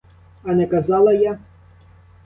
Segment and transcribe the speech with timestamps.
[0.43, 1.39] А не казала я?